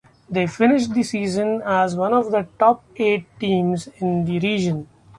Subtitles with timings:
[0.27, 4.87] They finished the season as one of the top eight teams in the region.